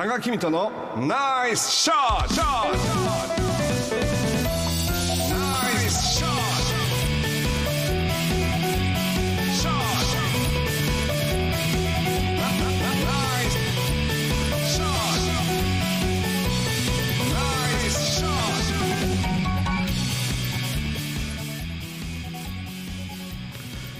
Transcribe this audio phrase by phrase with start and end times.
[0.00, 3.29] 加賀君とのナイスショット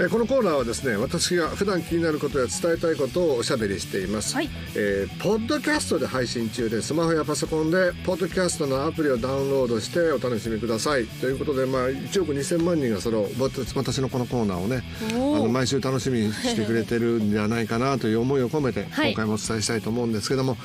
[0.01, 4.49] えーこのコーナーはですね私が普段気になることや伝えたいことをおしゃべりしています、はい。
[4.75, 11.05] えーポッドキャストで配信中でスマホやパソコンでポッドキャストのアプリをダウンロードしてお楽しみください。
[11.05, 19.11] ということで、まあ、1億2000万人がその私私のこのコーナーをねあの毎週楽しみにしてくれてるんじゃないかなという思いを込めてはい。
[19.11, 20.57] 今回もお伝えしたいと思うんですけども、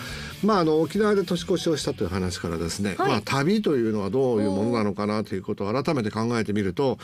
[0.46, 3.10] まあ、あの沖縄で年越しをしたという話からですね、はい。
[3.10, 6.98] まあ、旅というのはどういうものなのかなということを改めて考えてみると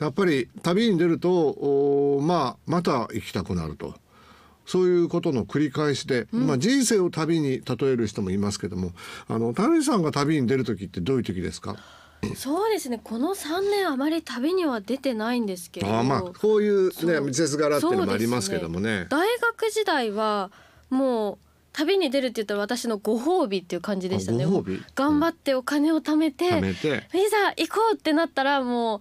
[0.00, 1.73] やっぱり旅に出ると
[2.18, 3.94] おまあ、また行きたくなると。
[4.66, 8.92] そういうことの繰り返しで、まあ人生を旅に例える人もいますけども、
[9.28, 11.76] あの谷さんが旅に出る時ってどういう時ですか？
[12.34, 19.06] そうですねこの3年あまり旅には出てないんですけれどあまあこういうね季節柄っていうのもありますけどもね。
[19.10, 20.50] 大学時代は
[20.88, 21.38] もう
[21.74, 24.46] 旅に出るって言ったら私のご褒美っていう感じでしたね
[24.94, 27.08] 頑張ってお金を貯めて、貯めて。
[27.12, 29.00] いざ行こうってなったらもう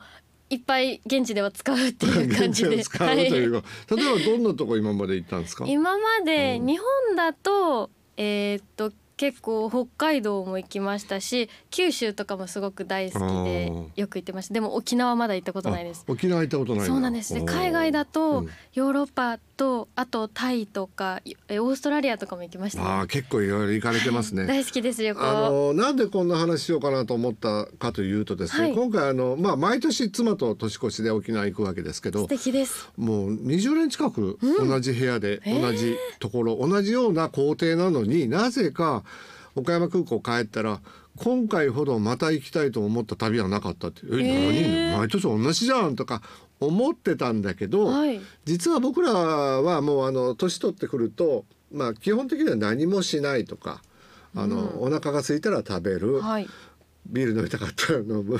[0.54, 2.82] いっぱい現地では使うっていう感じで。
[2.84, 5.66] 使うというはか、例えばどんなとこ今まで行ったんですか？
[5.68, 6.68] 今までうん。
[6.68, 8.92] 日本だとえーっと
[9.24, 14.54] 結構北海道も行きましたし九州とかもすごく大好きでよく行ってました。
[14.54, 16.04] でも沖縄まだ行ったことないです。
[16.06, 17.34] あ沖縄行ったことないそうなんです。
[17.34, 18.50] でおー海外だとうん。
[18.74, 22.86] ヨーロッパとあとタイとかえオーストラリアとかも行きましたね。
[22.86, 24.46] ああ結構いろいろ行かれてますね。
[24.46, 25.22] 大好きです旅行。
[25.22, 28.76] あのなんでこんな話しようかなと思ったかというとですね、はい。
[28.76, 32.90] 今回あのまあ毎年妻と年越しで沖縄行くわけですけど素敵です。
[32.98, 35.62] もう20年近く同じ部屋で、へー。
[35.62, 39.04] 同じところ同じような工程なのになぜか
[39.56, 40.82] 岡山空港帰ったら
[41.16, 44.98] 今回ほどまた行きたいと思った旅はなかったって「え何？
[44.98, 46.22] 毎年同じじゃん」とか
[46.60, 48.22] 思ってたんだけど、はい。
[48.46, 53.82] 実は僕らはもうあの年取ってくると、まあ、基本的には何もしないとか
[54.36, 56.48] あの、お腹が空いたら食べる、はい。
[57.06, 58.40] ビール飲みたかったら飲む。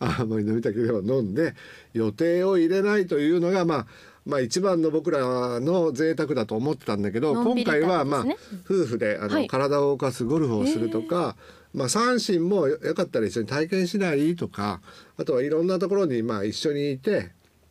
[0.00, 1.54] あまり飲みたければ飲んで
[1.92, 3.86] 予定を入れないというのがまあ
[4.26, 8.24] まあ一番の僕らの贅沢だと思ってたんだけど、今のんびり旅回はまあ、
[8.64, 9.48] 夫婦であの、はい。
[9.48, 11.36] 体を動かすゴルフをするとか、
[11.74, 14.80] まあ三振もよよかったら一緒に体験しないとか
[15.16, 17.30] あとはいろんなところにまあ一緒にいて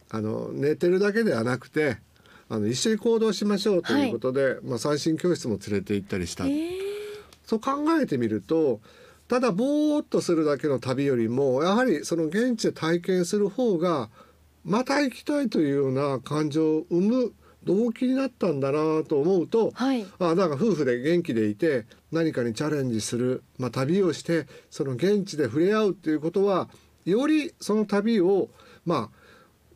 [0.10, 1.98] あの寝てるだけではなくて
[2.50, 6.46] あの一緒に行動しましょうということで、まあ三振教室も連れて行ったりした。
[6.46, 6.70] えー。
[7.46, 8.80] そう考えてみると
[9.28, 14.10] ただぼーっとするだけの旅よりもやはりその現地で体験する方が
[14.64, 17.34] また行きたいというような感情を生む
[17.64, 20.06] 動機になったんだなと思うと、はい。
[20.20, 26.70] あなんか夫婦で元気でいて何かにチャレンジする、まあ、旅をしてその現地で触れ合うっていうことは
[27.06, 28.50] よりその旅を
[28.86, 29.19] まあ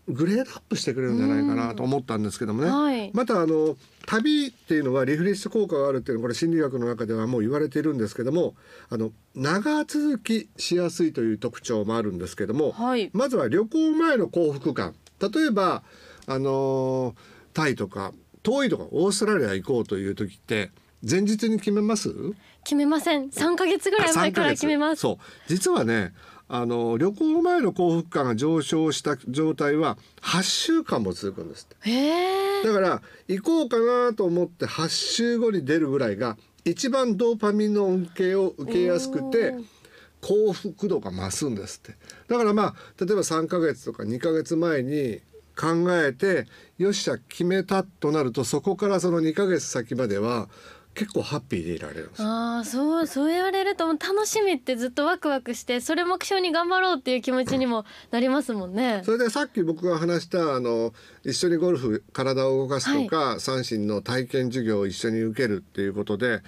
[0.07, 2.69] グレードアップしてくれるんじゃないかなと思ったんですけどもね。
[2.69, 3.11] はい。
[3.13, 8.55] またあの旅っていうのはリフレッシュ効果があるっていうのはこれ心理学の中ではもう言われているんですけども
[8.89, 13.09] あの長続きしやすいという特徴もあるんですけども、はい。
[13.13, 14.95] まずは旅行前の幸福感。
[15.21, 15.83] 例えば
[16.27, 17.15] あの
[17.53, 20.71] タイとか遠いとかオーストラリア行こうという時って
[21.09, 22.13] 前日に決めます？
[22.65, 23.29] 決めません。
[23.29, 25.01] 3ヶ月ぐらい前から決めます。
[25.01, 25.17] そう。
[25.47, 26.13] 実はね
[26.47, 32.67] あの旅行前の幸福感が上昇した状態は8週間も続くんですって。
[32.67, 39.55] だから行こうかなと思って8週後に出るぐらいが一番ドーパミンの恩恵を受けやすくて
[40.21, 41.97] 幸福度が増すんですって。
[42.27, 45.21] だからまあ例えば3ヶ月とか2ヶ月前に
[45.55, 50.49] 考えてよっしゃ決めたとなるとそこからその2ヶ月先までは
[50.95, 52.27] 結構ハッピーでいられるんですよ。
[52.27, 59.01] ああそうそう言われるともう楽しみってずっとワクワクしてそれ目標に頑張ろうっていう気持ちにもなりますもんね。
[59.03, 60.93] それでさっき僕が話したあの
[61.23, 66.41] 一緒にゴルフ体を動かすとか、三振の体験授業を一緒に受けるっていうことで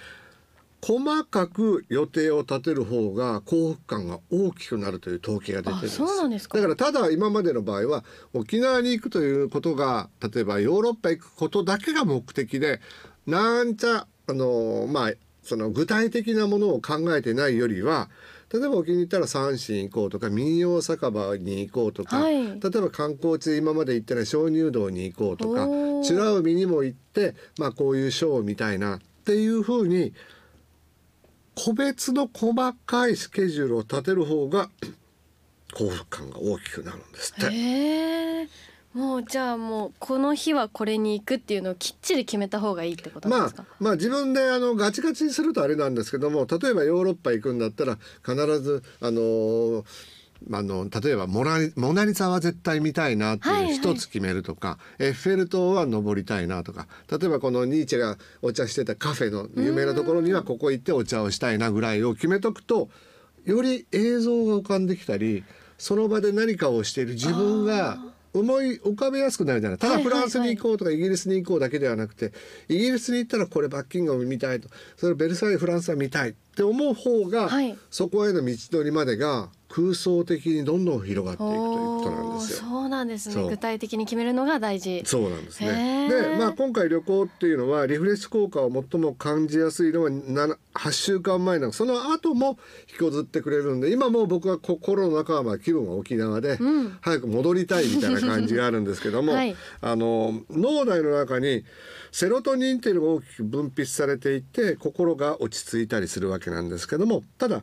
[0.82, 6.58] 細かく予定を立てる方が幸福感が大きくなるという統計が出てるんですあそうなんですか。
[6.58, 12.80] だからただ今までの場合は沖縄に行くということが例えばヨーロッパ行くことだけが目的で
[13.26, 15.12] なんちゃあのまあ
[15.42, 18.08] その具体的なものを考えてないよりは
[18.52, 22.34] 例えば沖に行ったら三線行こうとか民謡酒場に行こうとか、はい。
[22.34, 30.12] 例えば観光地で今まで行ってない鍾乳洞に行こうとか美ら海にも行って、まあ、こういうショーを見たいなっていうふうに
[31.56, 32.54] 個別の細
[32.86, 34.70] かいスケジュールを立てる方が
[35.74, 38.48] 幸福感が大きくなるんですって。
[38.96, 49.84] もうじゃあもうこの日はこれに行くっていうのをきっちり決めた方がいいってことですか、まあ自分であのガチガチにするとあれなんですけども例えばヨーロッパ行くんだったら必ずあのー
[50.52, 53.72] あの例えばモナリ「モナリザ」は絶対見たいなってはいはい。
[53.72, 62.90] いう一つ決めるとか、エッフェル塔は登りたいなとか例えばこのニーチェがお茶してたカフェの有名なところにはここ行ってお茶をしたいなぐらいを決めとくと
[63.46, 65.42] より映像が浮かんできたり
[65.78, 67.98] その場で何かをしている自分が
[68.38, 69.78] 思い浮かべやすくなるじゃない。
[69.78, 72.32] ただフランスに行こうとかイギリスに行こうだけではなくて
[72.68, 74.68] イギリスに行ったらこれバッキンガム見たいと。
[74.96, 77.76] それベルサイユフランスは見たいって思う方が、はい。
[77.90, 82.58] そこへの道のりまでが空想的にどんどん広がっていくということなんですよ。
[82.60, 83.46] そうなんですね。
[83.46, 85.02] 具体的に決めるのが大事。
[85.04, 86.08] そうなんですへね。
[86.10, 86.30] ー。
[86.30, 92.58] で、まあ今回旅行っていうのはリフレッシュ効果を最も感じやすいのは7 8週間前なのその後も
[92.90, 96.96] 引きずってくれるんで今もう僕は心の中はまあ気分は沖縄で、うん。
[97.02, 99.54] 早く戻りたいみたいな感じがあるんですけども、 はい。
[99.82, 101.64] あの脳内の中に
[102.12, 107.62] セロトニンっていうのが大きく分泌されていて心が落ち着いたりするわけなんですけどもただ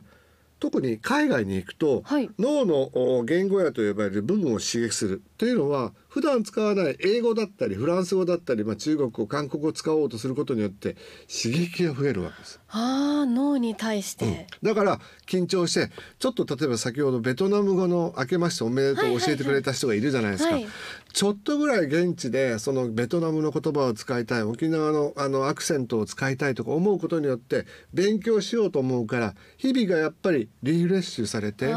[0.64, 2.30] 特に海外に行くと、はい。
[2.38, 5.22] 脳のお言語野と呼ばれる部分を刺激する。
[5.36, 10.96] というのは普段使わない英語だったりフランス語だったり、まあ、中国語韓国語を使おうとすることによって
[11.28, 12.60] 刺激が増えるわけです。
[12.68, 20.66] ああ脳に対して、だから緊張してちょっと例えば先ほどベトナム語の「明けましておめでとう」を教えてくれた人がいるじゃないですか、はい。
[21.12, 31.74] ちょっとぐらい現地でそのベトナムの言葉を使いたい沖縄のあのアクセントを使いたいとか思うことによって勉強しようと思うから日々がやっぱりリフレッシュされて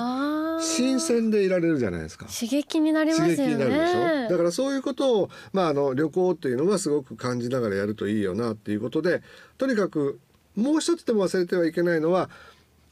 [0.62, 2.26] 新鮮でいられるじゃないですか。
[2.26, 3.36] 刺激になりますよね。
[3.36, 4.30] 刺激になるでしょ？
[4.32, 9.22] だからそういうことを、まあ、あの旅行っていうのはすごく感じながらやるといいよなっていうことで
[9.58, 10.20] とにかく
[10.56, 12.30] もう一つでも忘れてはいけないのは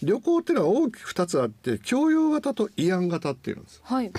[0.02, 3.82] 旅行っていうのは大きく2つあって教養型と慰安型っていうんです。
[3.84, 4.12] はい。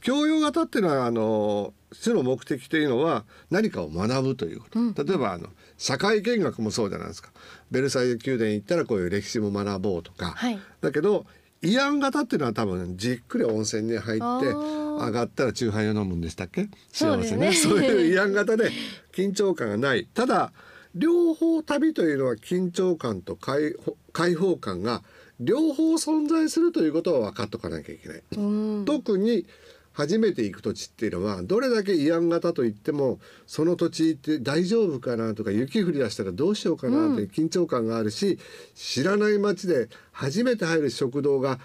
[0.00, 7.30] 教養型っていうのはあの主の目的というのは何かを学ぶということ、例えばあの社会見学もそうじゃないですか。
[7.70, 10.58] ベルサイユ宮殿行ったらこういう歴史も学ぼうとか、はい。
[10.80, 11.26] だけど
[11.62, 16.70] 慰安型っていうのは多分じっくり温泉に入って上がったら酎ハイを飲むんでしたっけ？
[16.90, 17.52] そうですね。
[17.52, 18.70] そういう慰安型で
[19.12, 20.06] 緊張感がない。
[20.06, 20.52] ただ
[20.94, 25.02] 両方旅というのは緊張感と解放解放感が
[25.40, 28.22] 両方存在するということは分かっとかなきゃいけない。
[28.36, 28.40] う
[28.82, 28.84] ん。
[28.84, 29.46] 特に
[29.92, 38.38] 初めて行く土地っていうのはどれだけ慰安型といってもその土地って大丈夫かなとか雪降り出したらどうしようかなっていう緊張感があるし、
[38.74, 41.58] 知らない街で初めて入る食堂が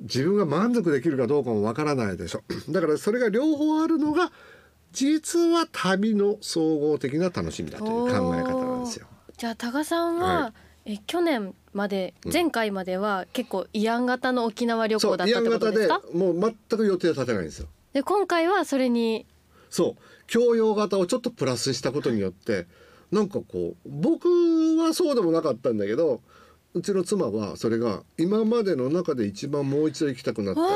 [0.00, 2.42] 自分が満足できるかどうかもわからないでしょ。
[2.70, 4.32] だからそれが両方あるのが
[4.92, 9.06] 実は旅の総合的な楽しみだという考え方なんですよ。
[9.36, 10.52] じゃあ多賀さんは、は
[10.84, 16.02] え去年まで前回までは結構慰安型の沖縄旅行だったってことですか？
[16.12, 17.68] もう全く予定は立てないんですよ。
[17.92, 19.24] で今回はそれに
[19.70, 20.02] そう。
[20.26, 22.66] 教養型をちょっとプラスしたことによって
[23.10, 24.28] なんかこう僕
[24.76, 26.20] はそうでもなかったんだけど
[26.74, 30.66] うちの妻はそれが今までの中で一番もう一度行きたくなったっ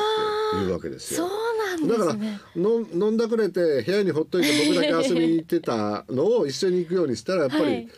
[0.52, 1.32] ていうわけですそうよ。
[1.80, 2.16] なんだから
[2.56, 7.88] の飲んだくれて部屋にほっといて僕だけ遊びに行ってたのを一緒に行くようにしたらやっぱり、はい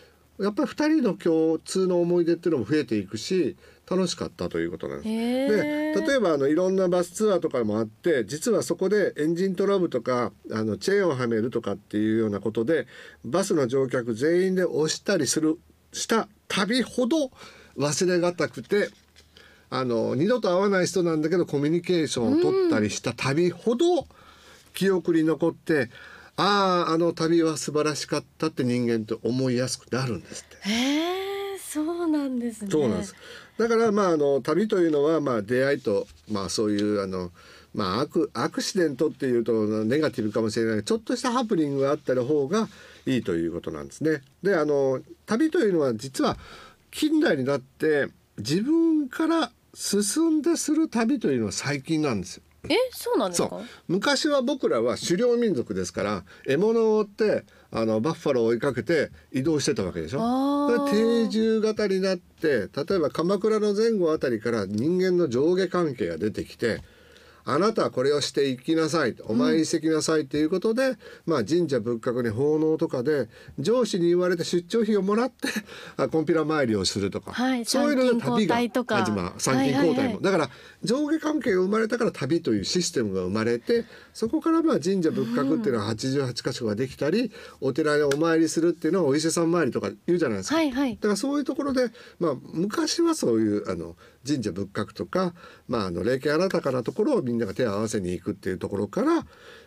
[0.40, 3.56] やっぱり二人の共通の思い出っていうのも増えていくし
[3.88, 5.08] 楽しかったということなんです。
[5.08, 12.86] へでー例えばあのいろんなバスツアーとかもあって実はそこでエンジントラブルとかあのチェーンをはめるとかっていうようなことで
[13.25, 15.58] バスの乗客全員で押したりする
[15.92, 17.31] した旅ほど
[17.76, 18.88] 忘れがたくて
[19.70, 24.06] あの二度と会わない人なんだけどコミュニケーションを取ったりした旅ほど
[24.74, 25.88] 記憶に残って、
[26.36, 30.69] あああの旅は素晴らしかったって人間って思いやすくなるんですって。
[30.69, 33.14] へえそうなんですねそうなんです。
[33.58, 37.31] だからまああの旅というのはまあ出会いとまあそういうあの
[37.74, 39.53] まあアクアクシデントっていうと
[39.84, 42.69] ネガティブかもしれないちょっとしたハプニングがあった方が
[43.06, 44.22] いいということなんですね。
[44.43, 46.36] であの旅というのは実は
[46.91, 52.43] 近代になって自分から進んでする旅というのは最近なんですよ。
[52.68, 53.48] えそうなんですか？
[53.50, 53.62] そう。
[53.88, 60.88] 昔は僕らは狩猟民族ですから獲物を追ってあのバッファローを追いかけて移動してたわけでしょ？
[60.90, 66.82] 定住型になって例えば鎌倉の前後あたりから人間の上下関係が出てきて
[67.44, 70.96] あなたはこれをしていきなさいお参りしてきなさいっていうことで、
[71.27, 75.48] まあ神社仏閣に奉納とかで上司に言われて出張費をもらって
[75.96, 80.22] あコンピラ参りをするとか、はいそういうので旅が始まる参勤交代も、はいはいはい。
[80.22, 80.51] だから
[80.82, 90.56] 上下関係が生まれたから旅というシステムが生まれてそこからまあ神社仏閣っていうのは88箇所ができたり、お寺にお参りするっていうのはお伊勢さん参りとか言うじゃないですか。
[90.56, 90.94] はいはい。
[90.96, 93.96] だからそういうところで、まあ、昔はそういうあの
[94.27, 95.34] 神社仏閣とか、
[95.69, 99.26] まあ、あの霊験新たかなところをみんなが手を合わせに行くっていうところから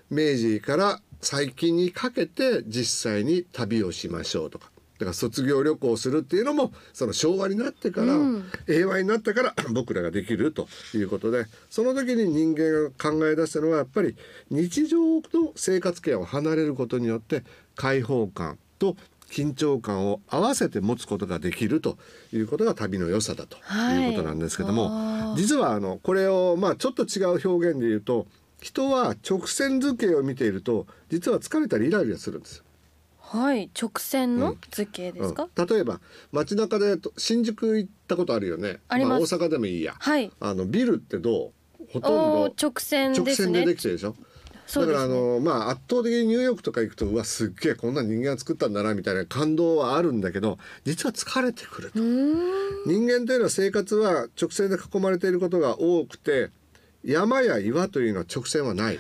[0.10, 4.72] 明治から最近にかけて実際に旅をしましょうとか。
[5.00, 14.16] だから卒業旅行をするっていうのもその昭和になってから、うん平和になってから 僕らができるということでその時に人間が考え出したのはやっぱり
[14.50, 15.22] 日常の
[15.56, 17.44] 生活圏を離れることによって
[17.76, 18.96] 開放感と
[19.30, 21.98] 緊張感を合わせて持つことができると
[22.34, 25.42] いうことが旅の良さだということなんですけども、はい。
[25.42, 28.26] 実はあのこれをまあちょっと違う表現で言うと
[28.62, 32.58] 人は直線図形を見ていると実は疲れたりイライラするんです。
[32.58, 32.64] よ。
[33.20, 33.70] はい。
[33.80, 34.58] 直線のうん。
[34.72, 35.66] 図形ですか、うん。
[35.68, 36.00] 例えば
[36.32, 38.80] 街中でと新宿行ったことあるよね。
[38.88, 39.36] あります。
[39.36, 39.96] あ、大阪でもいいや。
[40.00, 40.32] はい。
[40.40, 41.84] あのビルってどう？
[41.92, 44.16] ほとんど直線直線でできてるでしょ？
[44.76, 45.14] だからあそうですね。
[45.14, 52.00] のまあ圧倒的にニューヨークとか行くとうわすっげえこんな人間が作ったんだなみたいな感動はあるんだけど実は疲れてくると。
[52.00, 56.50] 人間というのは生活は直線で囲まれていることが多くて
[57.04, 59.00] 山や岩というのは直線はない。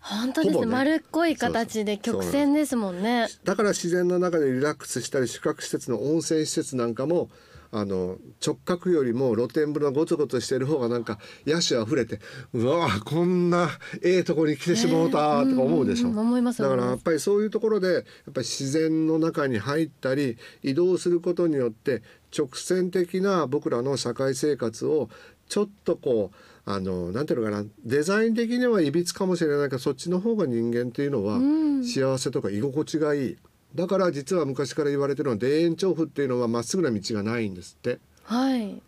[0.00, 0.66] 本当ですね。
[0.66, 3.28] 丸っこい形で曲線ですもんね。
[3.44, 7.28] だから自然の中でリラックスしたり宿泊施設の温泉施設なんかも
[7.72, 12.18] あの直角よりも露天風呂がゴツゴツしてる方がなんか野手あふれて
[12.52, 13.68] うわこんな
[14.02, 22.02] ええとこに来てしもうたとか思うでしょ、んん思いますだからやっぱりそういうところでやっぱり自然の中に入ったり移動することによって
[22.36, 25.08] 直線的な僕らの社会生活を
[25.48, 26.36] ちょっとこう
[26.70, 31.84] あのなんていうのかなデザイン的にはいびつかもしれないけどそっちの方が人間っていうのはん。
[31.84, 33.36] 幸せとか居心地がいい。
[33.74, 37.98] だから実は昔から言われてるのは田園調布っていうのはまっすぐな道がないんですって。
[38.24, 38.82] はい。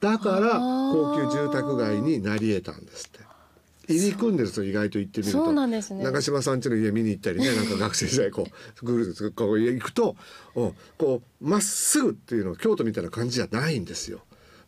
[0.00, 3.32] だから高級住宅街になり得たんですって。
[3.88, 5.44] 入り組んでると意外と行ってみると。
[5.44, 6.04] そうなんですね。
[6.04, 8.46] 長嶋さん家の家見に行ったりね なんか学生時代こ
[8.82, 10.16] うぐるぐるこう行くと
[10.54, 14.20] おこうまっすぐっていうのは京都みたいな感じじゃないんですよ。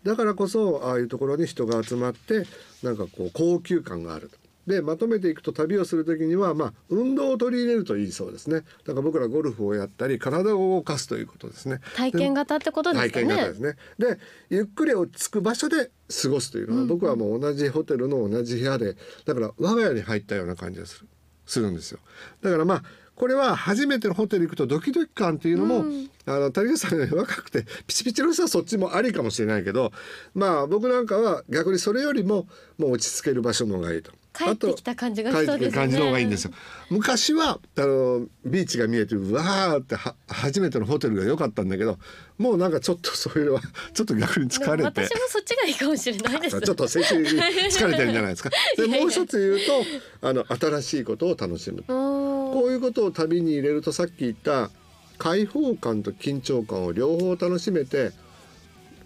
[0.03, 2.47] だからこそああいうところに人が集まって
[2.83, 4.31] なんかこう高級感がある
[4.67, 13.77] でまとめていくと旅をする時にはまあ運動を取り入れるといいそうですねだから僕らゴルフをやったり体を動かすということですね体験型ってことですか体験型ねですね。
[13.99, 14.19] で
[14.51, 15.91] ゆっくり落ち着く場所で
[16.23, 21.09] 過ごすというのは、僕はもう同じホテルの同じ部屋でだから我が家に入ったような感じがする
[21.47, 22.01] するんですよ。
[22.43, 22.83] だからまあ
[23.15, 25.85] これは初めてのホテル行くとドキドキ感っていうのも、
[26.27, 29.93] あの谷口さんより若くてピチピチの人はそっちもありかもしれないけど
[30.35, 34.13] まあ僕なんかは逆にそれよりももう落ち着ける場所の方がいいと。
[34.37, 36.51] 帰ってきた感じがしそうですね感じの方がいいんですよ。
[36.91, 41.99] 昔はあのビーチが見えてうわーっては初めてのホテルが良かったんだけど
[42.37, 43.61] もうなんかちょっとそれは
[43.93, 48.51] ちょっと逆に疲れて私もそっちがいいかもしれないですちょっと精神的に疲れてるんじゃないですか。
[48.77, 49.85] でもう一つ言う
[50.21, 51.85] とあの新しいことを楽しむ。
[51.87, 54.71] こういうことを旅に入れるとさっき言った
[55.19, 58.13] 開放感と緊張感を両方楽しめて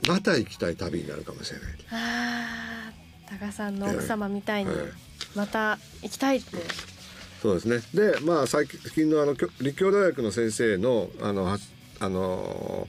[0.06, 1.68] また行きたい旅になるかもしれない。
[1.90, 6.56] あー高さんの奥様みたいにはいまた行きたいって
[7.42, 7.78] そうですね。
[7.94, 11.58] で、まあ最近のあの立教大学の先生のあのは
[12.00, 12.88] あの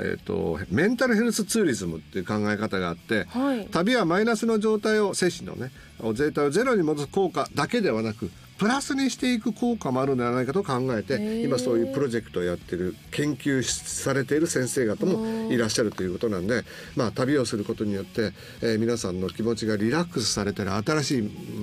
[0.00, 5.70] えっ、とメンタルヘルスツーリズムっていう考え方があって、はい旅はマイナスの状態を精神のね
[6.14, 11.44] 状態をゼロに戻す効果だけではなくプラスにしていく効果もあるのではないかと考えてー。
[11.44, 16.62] 今そういうプロジェクトをやってる研究されている先生方もいらっしゃるということなんで、
[16.96, 18.32] まあ、旅をすることによって、
[18.62, 21.22] えー皆さんの気持ちがリラックスされてる新しい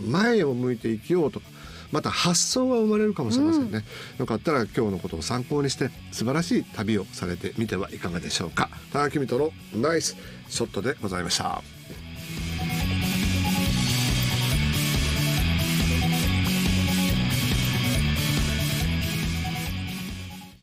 [0.09, 1.45] 前を向いて生きようとか
[1.91, 3.83] また発想が生まれるかもしれませんね、
[4.17, 8.69] よかったら今日のことを参考にして素晴らしい旅をされてみてはいかがでしょうか。
[8.93, 10.15] 田中君とのナイス
[10.47, 11.61] ショットでございました